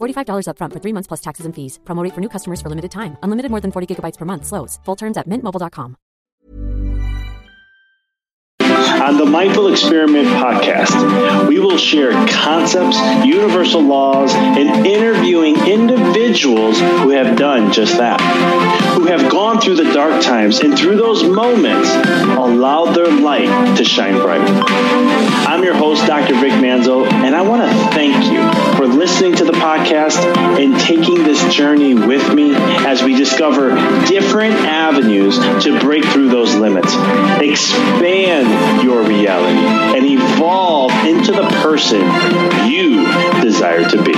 [0.00, 1.78] $45 upfront for three months plus taxes and fees.
[1.84, 3.16] Promote for new customers for limited time.
[3.22, 4.44] Unlimited more than 40 gigabytes per month.
[4.44, 4.78] Slows.
[4.84, 5.96] Full terms at mintmobile.com.
[9.06, 17.10] On the Mindful Experiment podcast, we will share concepts, universal laws, and interviewing individuals who
[17.10, 18.20] have done just that,
[18.96, 21.88] who have gone through the dark times and through those moments
[22.36, 24.40] allowed their light to shine bright.
[25.46, 26.34] I'm your host, Dr.
[26.40, 28.65] Vic Manzo, and I want to thank you
[29.06, 30.18] listening to the podcast
[30.58, 33.70] and taking this journey with me as we discover
[34.04, 36.92] different avenues to break through those limits,
[37.40, 39.64] expand your reality,
[39.96, 42.00] and evolve into the person
[42.68, 43.06] you
[43.40, 44.12] desire to be.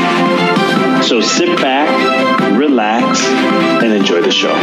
[1.03, 4.55] So sit back, relax, and enjoy the show.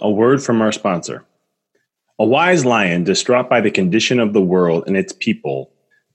[0.00, 1.24] A word from our sponsor.
[2.18, 5.71] A wise lion, distraught by the condition of the world and its people,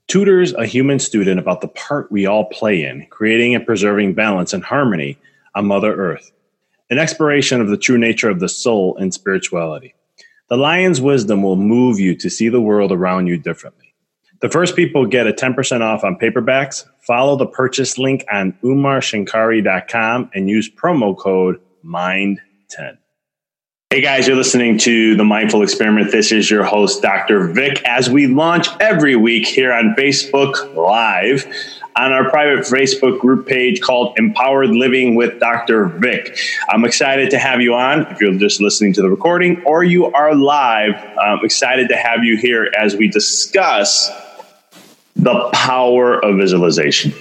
[0.07, 4.53] tutors a human student about the part we all play in creating and preserving balance
[4.53, 5.17] and harmony
[5.55, 6.31] on Mother Earth,
[6.89, 9.93] an exploration of the true nature of the soul and spirituality.
[10.49, 13.93] The lion's wisdom will move you to see the world around you differently.
[14.39, 16.85] The first people get a 10% off on paperbacks.
[17.01, 22.97] Follow the purchase link on umarshankari.com and use promo code MIND10.
[23.89, 26.11] Hey guys, you're listening to the Mindful Experiment.
[26.11, 27.47] This is your host, Dr.
[27.47, 31.47] Vic, as we launch every week here on Facebook Live
[31.95, 35.85] on our private Facebook group page called Empowered Living with Dr.
[35.85, 36.37] Vic.
[36.67, 40.07] I'm excited to have you on if you're just listening to the recording or you
[40.07, 40.95] are live.
[41.17, 44.11] I'm excited to have you here as we discuss
[45.15, 47.13] the power of visualization.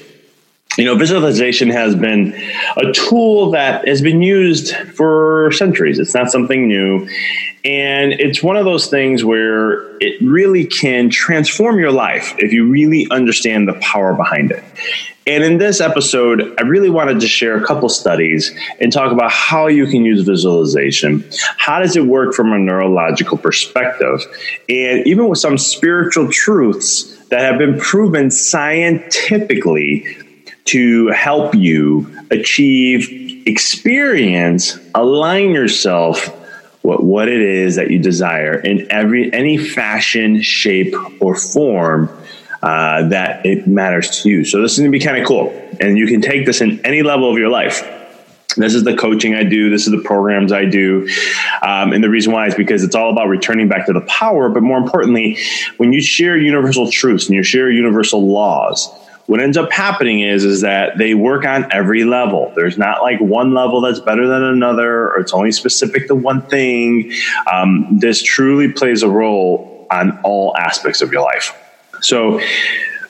[0.77, 2.35] You know, visualization has been
[2.77, 5.99] a tool that has been used for centuries.
[5.99, 7.09] It's not something new.
[7.65, 12.69] And it's one of those things where it really can transform your life if you
[12.69, 14.63] really understand the power behind it.
[15.27, 19.33] And in this episode, I really wanted to share a couple studies and talk about
[19.33, 21.25] how you can use visualization.
[21.57, 24.21] How does it work from a neurological perspective?
[24.69, 30.17] And even with some spiritual truths that have been proven scientifically
[30.67, 36.27] to help you achieve experience, align yourself
[36.83, 42.09] with what it is that you desire in every any fashion, shape, or form
[42.63, 44.45] uh, that it matters to you.
[44.45, 45.51] So this is to be kind of cool,
[45.81, 47.93] and you can take this in any level of your life.
[48.57, 49.69] This is the coaching I do.
[49.69, 51.07] This is the programs I do.
[51.63, 54.49] Um, and the reason why is because it's all about returning back to the power.
[54.49, 55.39] But more importantly,
[55.77, 58.89] when you share universal truths and you share universal laws,
[59.27, 63.21] what ends up happening is is that they work on every level there's not like
[63.21, 67.13] one level that's better than another or it's only specific to one thing
[67.53, 71.55] um, this truly plays a role on all aspects of your life
[72.01, 72.41] so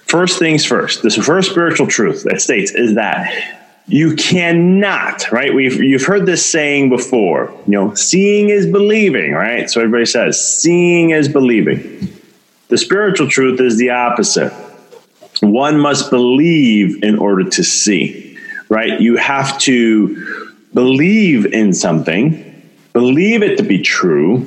[0.06, 3.30] first things first this first spiritual truth that states is that
[3.88, 5.54] You cannot, right?
[5.54, 7.54] We've you've heard this saying before.
[7.66, 9.70] You know, seeing is believing, right?
[9.70, 12.08] So everybody says, seeing is believing.
[12.66, 14.52] The spiritual truth is the opposite.
[15.40, 18.38] One must believe in order to see,
[18.68, 19.00] right?
[19.00, 24.46] You have to believe in something, believe it to be true,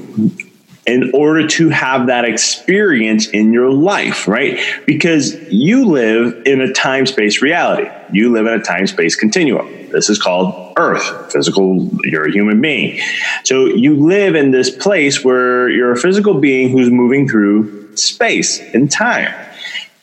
[0.86, 4.60] in order to have that experience in your life, right?
[4.88, 7.88] Because you live in a time space reality.
[8.12, 9.92] You live in a time space continuum.
[9.92, 13.00] This is called Earth, physical, you're a human being.
[13.44, 18.60] So you live in this place where you're a physical being who's moving through space
[18.60, 19.34] and time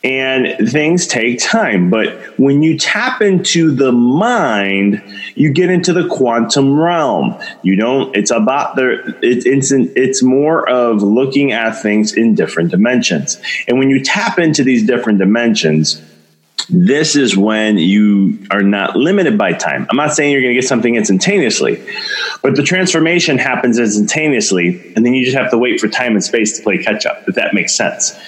[0.06, 1.90] and things take time.
[1.90, 5.02] But when you tap into the mind,
[5.34, 7.34] you get into the quantum realm.
[7.62, 8.16] You don't.
[8.16, 9.16] It's about the.
[9.20, 13.42] It, it's it's more of looking at things in different dimensions.
[13.66, 16.00] And when you tap into these different dimensions.
[16.68, 19.86] This is when you are not limited by time.
[19.88, 21.80] I'm not saying you're going to get something instantaneously,
[22.42, 26.24] but the transformation happens instantaneously, and then you just have to wait for time and
[26.24, 28.18] space to play catch up, if that makes sense.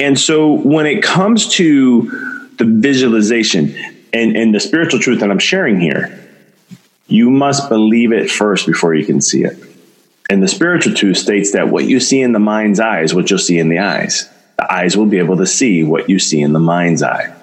[0.00, 3.76] And so when it comes to the visualization
[4.14, 6.26] and, and the spiritual truth that I'm sharing here,
[7.06, 9.58] you must believe it first before you can see it.
[10.30, 13.28] And the spiritual truth states that what you see in the mind's eye is what
[13.28, 14.26] you'll see in the eyes.
[14.56, 17.34] The eyes will be able to see what you see in the mind's eye.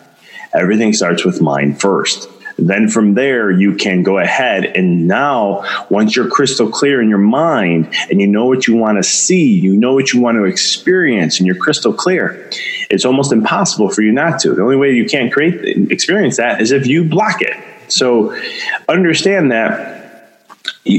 [0.51, 2.27] Everything starts with mind first.
[2.57, 7.19] Then from there, you can go ahead and now, once you're crystal clear in your
[7.19, 10.45] mind and you know what you want to see, you know what you want to
[10.45, 12.49] experience, and you're crystal clear,
[12.89, 14.53] it's almost impossible for you not to.
[14.55, 17.55] The only way you can't create experience that is if you block it.
[17.89, 18.35] So
[18.89, 20.33] understand that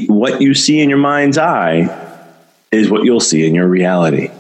[0.07, 1.89] what you see in your mind's eye
[2.71, 4.31] is what you'll see in your reality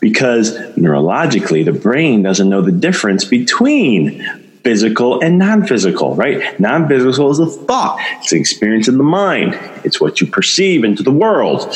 [0.00, 6.58] because neurologically the brain doesn't know the difference between physical and non-physical, right?
[6.60, 7.98] Non-physical is a thought.
[8.20, 9.58] It's an experience in the mind.
[9.84, 11.74] It's what you perceive into the world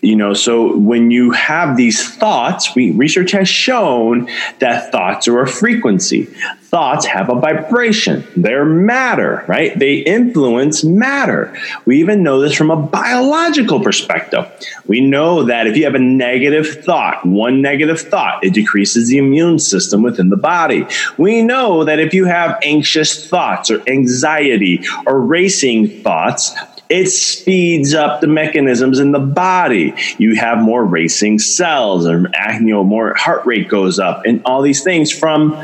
[0.00, 4.28] you know so when you have these thoughts we research has shown
[4.58, 6.24] that thoughts are a frequency.
[6.72, 8.24] Thoughts have a vibration.
[8.34, 9.78] They're matter right?
[9.78, 11.54] They influence matter.
[11.84, 14.50] We even know this from a biological perspective.
[14.86, 19.18] We know that if you have a negative thought one negative thought it decreases the
[19.18, 20.86] immune system within the body.
[21.18, 26.54] We know that if you have anxious thoughts or anxiety or racing thoughts
[26.92, 29.94] it speeds up the mechanisms in the body.
[30.18, 32.30] You have more racing cells, or
[32.60, 35.54] you know, more heart rate goes up, and all these things from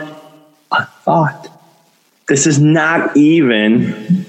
[0.72, 1.48] a thought.
[2.28, 4.24] This is not even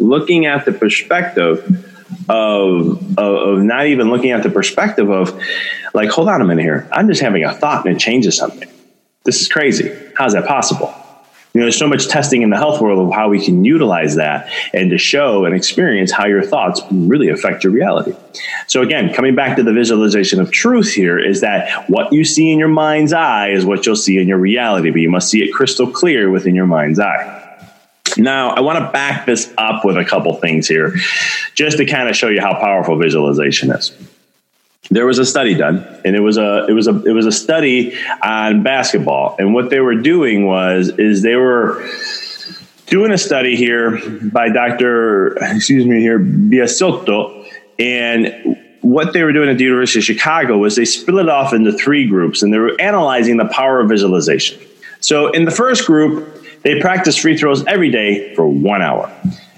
[0.00, 1.84] looking at the perspective
[2.28, 5.40] of, of, of not even looking at the perspective of
[5.94, 6.88] like, hold on a minute here.
[6.90, 8.68] I'm just having a thought and it changes something.
[9.24, 9.96] This is crazy.
[10.16, 10.94] How's that possible?
[11.54, 14.16] You know, there's so much testing in the health world of how we can utilize
[14.16, 18.12] that and to show and experience how your thoughts really affect your reality.
[18.66, 22.50] So again, coming back to the visualization of truth here is that what you see
[22.50, 25.44] in your mind's eye is what you'll see in your reality, but you must see
[25.44, 27.40] it crystal clear within your mind's eye.
[28.16, 30.96] Now, I want to back this up with a couple things here
[31.54, 33.92] just to kind of show you how powerful visualization is
[34.90, 37.32] there was a study done and it was a it was a it was a
[37.32, 41.88] study on basketball and what they were doing was is they were
[42.86, 43.98] doing a study here
[44.30, 45.36] by Dr.
[45.40, 50.76] excuse me here Biasiotto and what they were doing at the University of Chicago was
[50.76, 54.60] they split it off into three groups and they were analyzing the power of visualization.
[55.00, 59.10] So in the first group, they practiced free throws every day for 1 hour.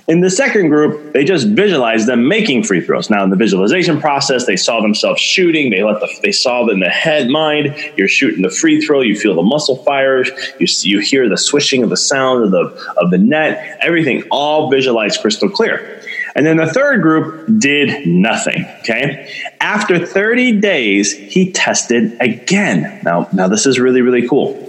[0.08, 3.10] In the second group, they just visualized them making free throws.
[3.10, 5.70] Now, in the visualization process, they saw themselves shooting.
[5.70, 7.74] They let the they saw in the head mind.
[7.96, 9.00] You're shooting the free throw.
[9.00, 10.30] You feel the muscle fires.
[10.60, 13.78] You you hear the swishing of the sound of the of the net.
[13.80, 16.00] Everything all visualized crystal clear.
[16.36, 18.64] And then the third group did nothing.
[18.80, 19.32] Okay.
[19.60, 23.00] After 30 days, he tested again.
[23.02, 24.65] Now, now this is really really cool.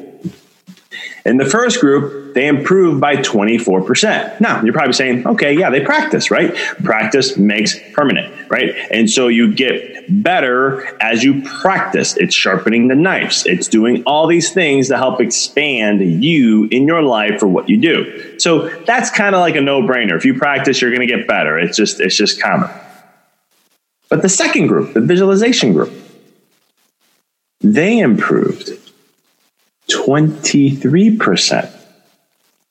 [1.27, 4.39] In the first group, they improved by 24%.
[4.39, 6.55] Now, you're probably saying, okay, yeah, they practice, right?
[6.85, 8.73] Practice makes permanent, right?
[8.91, 12.15] And so you get better as you practice.
[12.15, 17.01] It's sharpening the knives, it's doing all these things to help expand you in your
[17.01, 18.39] life for what you do.
[18.39, 20.15] So that's kind of like a no brainer.
[20.15, 21.59] If you practice, you're going to get better.
[21.59, 22.69] It's just, it's just common.
[24.09, 25.91] But the second group, the visualization group,
[27.59, 28.86] they improved
[29.89, 31.73] 23%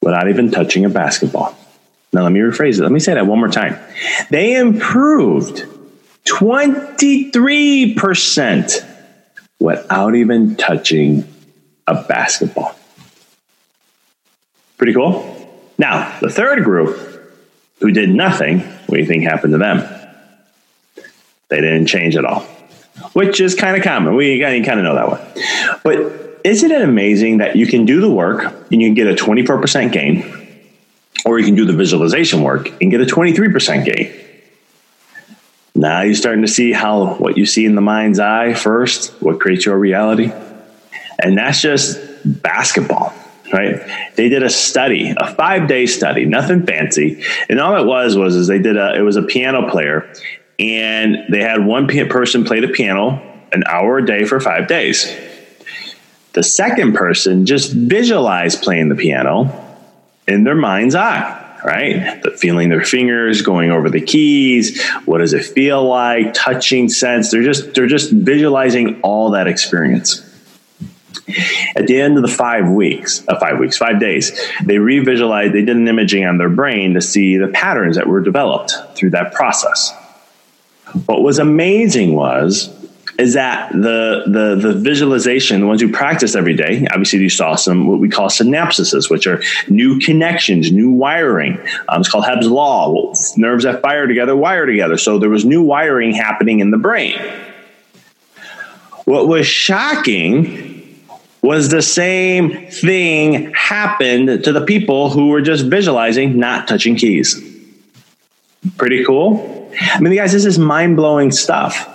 [0.03, 1.57] without even touching a basketball.
[2.13, 2.83] Now, let me rephrase it.
[2.83, 3.79] Let me say that one more time.
[4.31, 5.65] They improved
[6.25, 8.85] 23%
[9.59, 11.25] without even touching
[11.87, 12.75] a basketball.
[14.77, 15.33] Pretty cool?
[15.79, 16.99] Now, the third group
[17.81, 19.83] who did nothing, what do you think happened to them?
[21.49, 22.41] They didn't change at all,
[23.13, 24.17] which is kind of common.
[24.17, 25.21] We kind of know that one.
[25.85, 29.15] But isn't it amazing that you can do the work and you can get a
[29.15, 30.23] 24% gain,
[31.25, 34.13] or you can do the visualization work and get a 23% gain?
[35.75, 39.41] Now you're starting to see how what you see in the mind's eye first, what
[39.41, 40.33] creates your reality.
[41.19, 43.13] And that's just basketball
[43.53, 43.81] right?
[44.17, 47.23] They did a study, a five day study, nothing fancy.
[47.49, 50.13] And all it was was is they did a, it was a piano player
[50.59, 53.23] and they had one person play the piano
[53.53, 55.07] an hour a day for five days.
[56.37, 59.51] The second person just visualized playing the piano
[60.29, 62.23] in their mind's eye right?
[62.23, 67.31] The feeling their fingers, going over the keys, what does it feel like, touching sense.
[67.31, 70.23] They're just they're just visualizing all that experience.
[71.75, 74.31] At the end of the five weeks, uh, five weeks, five days,
[74.65, 78.21] they revisualized, they did an imaging on their brain to see the patterns that were
[78.21, 79.93] developed through that process.
[81.07, 82.69] What was amazing was
[83.19, 87.55] is that the the the visualization, the ones who practice every day, obviously you saw
[87.55, 91.59] some what we call synapses, which are new connections, new wiring.
[91.89, 93.13] Um, it's called Hebb's law.
[93.37, 94.99] Nerves that fire together wire together.
[94.99, 97.19] So there was new wiring happening in the brain.
[99.05, 100.75] What was shocking
[101.41, 107.41] was the same thing happened to the people who were just visualizing not touching keys.
[108.77, 109.71] Pretty cool.
[109.81, 111.89] I mean, guys, this is mind blowing stuff.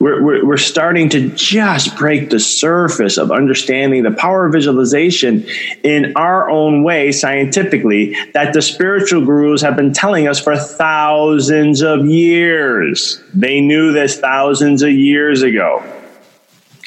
[0.00, 5.44] We're, we're, we're, starting to just break the surface of understanding the power of visualization
[5.82, 11.82] in our own way scientifically that the spiritual gurus have been telling us for thousands
[11.82, 13.20] of years.
[13.34, 15.82] They knew this thousands of years ago.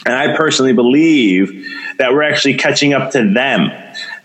[0.06, 3.72] And I personally believe that we're actually catching up to them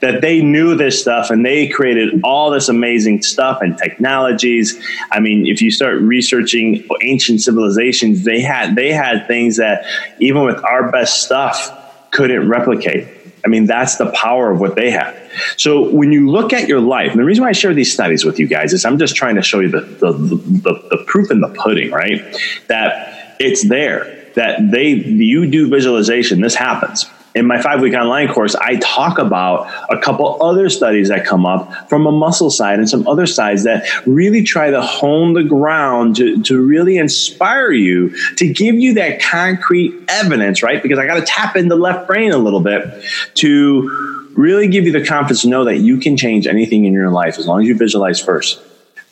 [0.06, 4.80] that they knew this stuff and they created all this amazing stuff and technologies.
[5.10, 9.84] I mean, if you start researching ancient civilizations, they had they had things that
[10.20, 13.08] even with our best stuff couldn't replicate.
[13.44, 15.16] I mean, that's the power of what they had.
[15.56, 18.24] So when you look at your life, and the reason why I share these studies
[18.24, 21.30] with you guys is I'm just trying to show you the, the, the, the proof
[21.30, 22.22] in the pudding, right?
[22.68, 24.12] That it's there.
[24.34, 29.18] That they you do visualization, this happens in my five week online course, I talk
[29.18, 33.26] about a couple other studies that come up from a muscle side and some other
[33.26, 38.76] sides that really try to hone the ground to, to really inspire you to give
[38.76, 40.82] you that concrete evidence, right?
[40.82, 44.92] Because I got to tap into left brain a little bit to really give you
[44.92, 47.68] the confidence to know that you can change anything in your life as long as
[47.68, 48.62] you visualize first.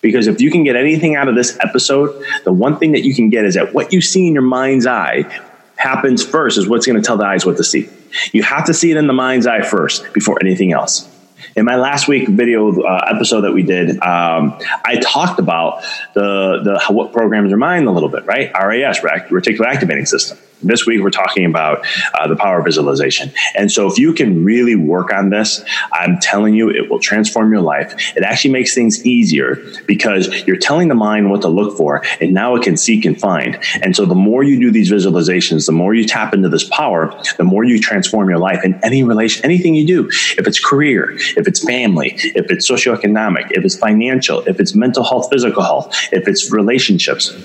[0.00, 3.14] Because if you can get anything out of this episode, the one thing that you
[3.14, 5.24] can get is that what you see in your mind's eye
[5.76, 7.88] happens first is what's going to tell the eyes what to see.
[8.32, 11.10] You have to see it in the mind's eye first before anything else.
[11.56, 15.82] In my last week video uh, episode that we did, um, I talked about
[16.14, 18.50] the the what programs your mind a little bit, right?
[18.54, 20.38] RAS, reticular activating system.
[20.64, 23.30] This week, we're talking about uh, the power of visualization.
[23.54, 27.52] And so, if you can really work on this, I'm telling you, it will transform
[27.52, 27.94] your life.
[28.16, 32.32] It actually makes things easier because you're telling the mind what to look for, and
[32.32, 33.58] now it can seek and find.
[33.82, 37.14] And so, the more you do these visualizations, the more you tap into this power,
[37.36, 40.08] the more you transform your life in any relation, anything you do.
[40.38, 45.04] If it's career, if it's family, if it's socioeconomic, if it's financial, if it's mental
[45.04, 47.36] health, physical health, if it's relationships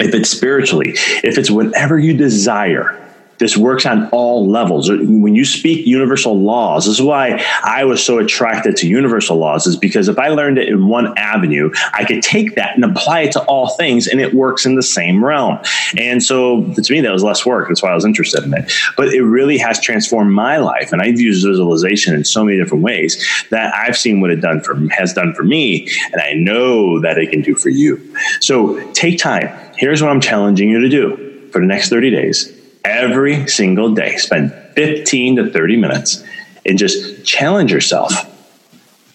[0.00, 3.00] if it's spiritually, if it's whatever you desire,
[3.38, 4.88] this works on all levels.
[4.90, 9.66] When you speak universal laws, this is why I was so attracted to universal laws,
[9.66, 13.20] is because if I learned it in one avenue, I could take that and apply
[13.20, 15.58] it to all things, and it works in the same realm.
[15.96, 17.68] And so to me, that was less work.
[17.68, 18.72] That's why I was interested in it.
[18.96, 22.84] But it really has transformed my life, and I've used visualization in so many different
[22.84, 27.00] ways that I've seen what it done for has done for me, and I know
[27.00, 28.00] that it can do for you.
[28.40, 29.48] So take time.
[29.76, 32.53] Here's what I'm challenging you to do for the next 30 days
[32.84, 34.16] every single day.
[34.16, 36.22] Spend 15 to 30 minutes
[36.66, 38.12] and just challenge yourself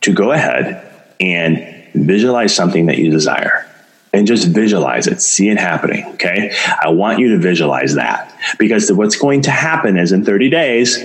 [0.02, 0.86] to go ahead
[1.20, 3.66] and visualize something that you desire
[4.14, 6.06] and just visualize it, see it happening.
[6.14, 6.52] Okay.
[6.82, 10.98] I want you to visualize that because what's going to happen is in 30 days,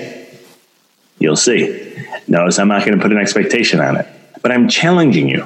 [1.18, 1.94] you'll see.
[2.26, 4.06] Notice I'm not going to put an expectation on it,
[4.44, 5.44] but I'm challenging you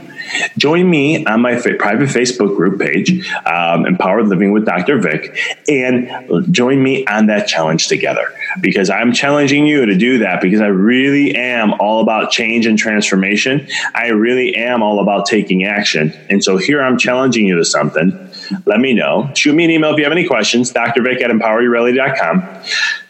[0.56, 4.98] Join me on my fa- private Facebook group page, um, Empowered Living with Dr.
[4.98, 5.38] Vic,
[5.68, 6.10] and
[6.52, 10.66] join me on that challenge together because I'm challenging you to do that because I
[10.66, 13.66] really am all about change and transformation.
[13.94, 16.12] I really am all about taking action.
[16.28, 18.12] And so here I'm challenging you to something
[18.66, 19.30] let me know.
[19.34, 22.62] Shoot me an email if you have any questions, drvic at empoweryourreality.com.